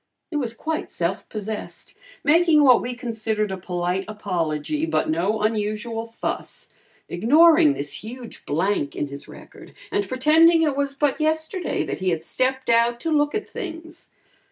[0.31, 1.93] He was quite self possessed,
[2.23, 6.73] making what we considered a polite apology but no unusual fuss,
[7.07, 12.09] ignoring this huge blank in his record and pretending it was but yesterday that he
[12.09, 14.07] had stepped out to "look at things."